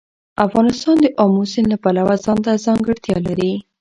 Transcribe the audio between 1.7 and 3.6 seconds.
له پلوه ځانته ځانګړتیا لري.